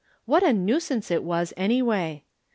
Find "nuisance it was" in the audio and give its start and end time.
0.51-1.53